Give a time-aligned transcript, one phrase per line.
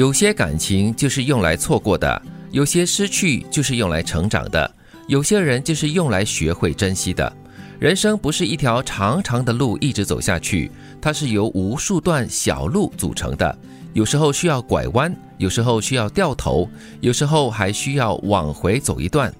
[0.00, 2.22] 有些感情就是用来错过的，
[2.52, 4.74] 有些失去就是用来成长的，
[5.08, 7.30] 有些人就是用来学会珍惜的。
[7.78, 10.70] 人生不是一条长长的路一直走下去，
[11.02, 13.58] 它是由无数段小路组成的。
[13.92, 16.66] 有时候需要拐弯，有时候需要掉头，
[17.02, 19.30] 有时候还需要往回走一段。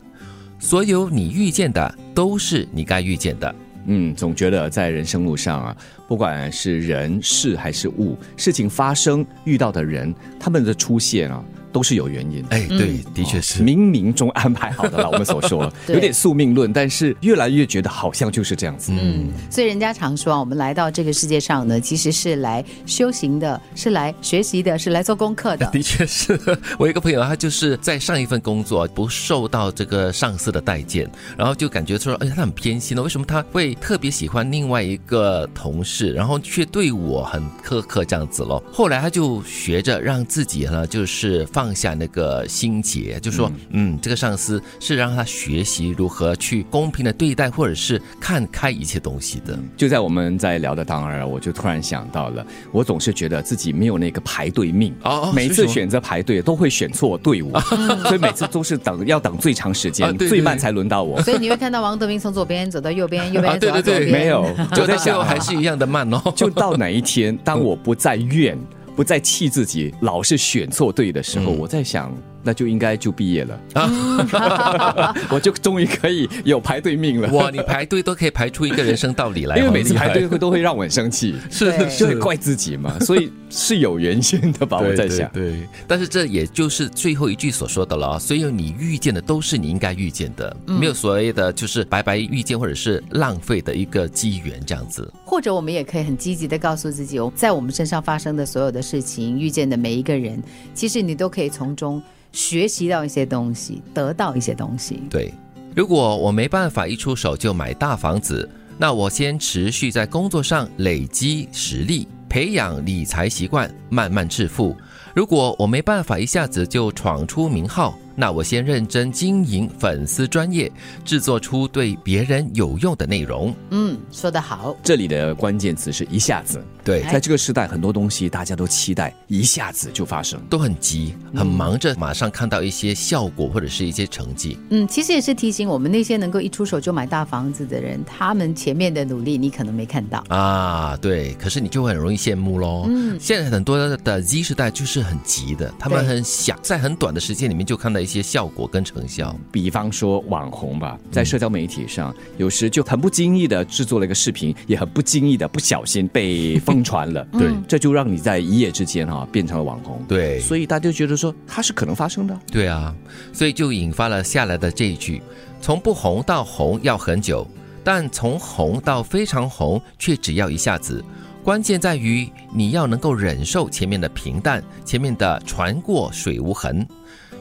[0.59, 3.55] 所有你遇见的，都是你该遇见的。
[3.87, 5.77] 嗯，总觉得在人生路上啊，
[6.07, 11.45] 不管是人事还是物，事情发生遇到的人，他们的出现啊。
[11.73, 15.09] 都是有原因，哎，对，的确是冥冥中安排好的了。
[15.11, 18.93] 我们所说 有点宿命论，但是越来越觉得好像就是这样子。
[18.93, 25.67] 嗯，所以人家常说啊，我们来到这个世界上呢，其实是来修行的，是来学习的，是来做功课的。
[25.71, 26.39] 的确是
[26.79, 33.03] 我一个朋友，他就是在上一份工作不受到这个上司的待见，然后就感觉说，哎呀，他很偏心了。
[33.03, 38.61] 为什么他会特别喜欢另外一个同事，然后却对我很苛刻这样子咯？
[38.73, 41.60] 后来他就学着让自己呢，就是放。
[41.61, 49.59] 放下那个心结，就说，嗯，这个上司是让他学习如何去公平的对待，或者是看开一切东西的。
[49.77, 57.53] 就在我们在聊的当儿，我就突然想到了，我总是觉得自己没有那个排队命，哦，每次选择排队都会选错队伍，
[58.09, 61.21] 所以每次都是等要等最长时间，最慢才轮到我。
[61.21, 64.41] 所以你会看到王德明从左边走到右边，右边走到左边，没有，
[64.79, 66.23] 我在想还是一样的慢哦。
[66.35, 68.59] 就到哪一天，当我不再怨。
[69.01, 72.15] 不再气自己，老是选错队的时候，我在想。
[72.43, 75.15] 那就应该就毕业了啊！
[75.31, 77.29] 我就终于可以有排队命了。
[77.33, 84.79] 哇，你排队都可以排出一个人生道理来，因为每次排队会都会让我很生气，是就会怪自己嘛，所以是有原因的吧？
[84.79, 85.55] 我在想，对。
[85.87, 95.13] 但是这也就是最后一句所说的了，所有你遇见的都是你应该遇见的，没有所谓的就是白白遇见或者是浪费的一个机缘这样子。
[95.25, 100.43] 或者我们也可以很积极的告诉自己，在我们身上发生的所有的事情，遇见的每一个人，
[100.75, 102.03] 其实你都可以从中。
[102.33, 105.03] 学习到一些东西，得到一些东西。
[105.11, 105.33] 对，
[105.75, 108.49] 如果我没办法一出手就买大房子，
[108.79, 114.77] 那我先持续在工作上累积实力，培养理财习惯，慢慢致富。
[115.15, 117.99] 如果我没办法一下子就闯出名号。
[118.21, 120.71] 那我先认真经营粉丝专业，
[121.07, 123.55] 制作出对别人有用的内容。
[123.71, 124.77] 嗯，说得好。
[124.83, 126.63] 这里的关键词是一下子。
[126.85, 134.59] 对，在这个时代，很多东西大家都期待一下子就发生，都很急，很忙着马上看到一些效果或者是一些成绩。
[134.69, 140.95] 嗯，其实也是提醒我们那些能够一出手就买大房子的人，他们前面的努力你可能没看到啊。
[141.01, 142.85] 对，可是你就会很容易羡慕喽。
[142.87, 148.10] 嗯，现在很多的 Z 时代就是很急的，他们很想在很短的时间里面就看到一。
[148.11, 157.25] 些效果跟成效，比方说网红吧，在社交媒体上，有时就很不经意的制作了一个视频，也很不经意的不小心被疯传了。
[157.33, 160.03] 对，这就让你在一夜之间哈变成了网红。
[160.09, 162.39] 对，所以大家就觉得说它是可能发生的。
[162.51, 162.95] 对啊，
[163.33, 165.23] 所以就引发了下来的这一句：
[165.61, 167.47] 从不红到红要很久，
[167.85, 171.05] 但从红到非常红却只要一下子。
[171.43, 176.87] 关键在于你要能够忍受前面的平淡，前面的船过水无痕。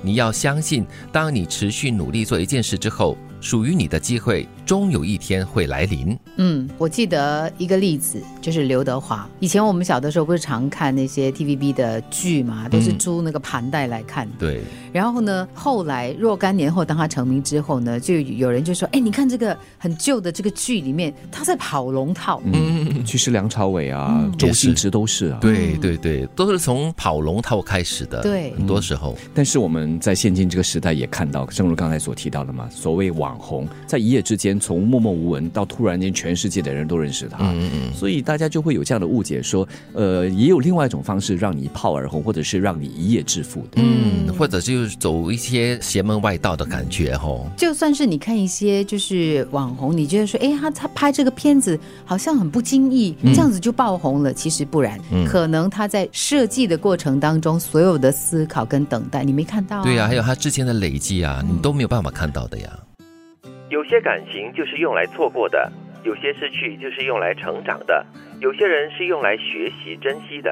[0.02, 4.48] 你要相信，当你持续努力做一件事之后，属于你的机会。
[4.66, 6.16] 终有一天会来临。
[6.38, 9.28] 嗯，我记得一个例子，就是刘德华。
[9.40, 14.30] 以前我们小的时候不是常看那些 TVB 的剧嘛，都是租那个盘带来看。
[14.38, 14.62] 对。
[14.94, 25.40] 然后呢，后来若干年后，当他成名之后呢，就有人就说：“哎，你看这个很旧的这个剧里面，他在跑龙套。”嗯，其实梁朝伟啊，周星驰都是啊。
[25.42, 28.22] 对对对，都是从跑龙套开始的。
[28.22, 29.18] 对，很多时候。
[29.34, 34.60] 但是我们在现今这个时代也看到，正如刚才所提到的嘛，所谓网红，在一夜之间。
[34.60, 47.48] 从默默无闻到突然间全世界的人都认识他，嗯嗯所以大家就会有这样的误解，说，呃，也有另外一种方式让你一炮而红，或者是让你一夜致富的，嗯，或者就是走一些邪门外道的感觉，吼。
[47.58, 62.70] 就算是你看一些就是网红，你觉得说，哎，他他拍这个片子好像很不经意，这样子就爆红了，其实不然，可能他在设计的过程当中，所有的思考跟等待，你没看到，对呀，还有他之前的累积啊，你都没有办法看到的呀。
[63.69, 65.71] 有些感情就是用来错过的，
[66.04, 68.04] 有些失去就是用来成长的，
[68.42, 70.51] 有些人是用来学习珍惜的。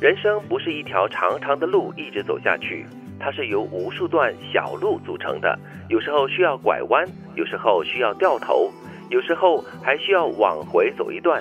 [0.00, 2.84] 人生不是一条长长的路一直走下去，
[3.20, 5.56] 它是由无数段小路组成的。
[5.88, 8.68] 有时候需要拐弯，有时候需要掉头，
[9.10, 11.40] 有时候还需要往回走一段。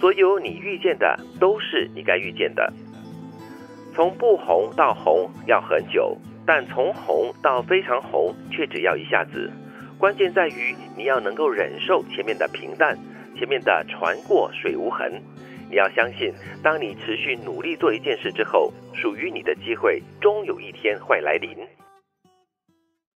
[0.00, 2.72] 所有你遇见的，都是你该遇见的。
[3.94, 6.16] 从不红到红要很久，
[6.46, 9.52] 但从红到非常红却只要一下子。
[10.02, 12.98] 关键在于你要能够忍受前面的平淡，
[13.38, 15.22] 前面的船过水无痕。
[15.70, 21.56] 你要相信，当你持续努力做一件事之后，属于你的机会终有一天会来临。